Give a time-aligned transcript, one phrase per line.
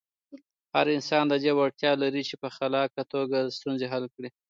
[0.73, 4.29] هر انسان د دې وړتیا لري چې په خلاقه توګه ستونزې حل کړي.